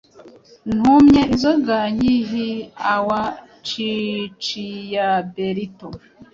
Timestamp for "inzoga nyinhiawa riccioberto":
1.33-5.87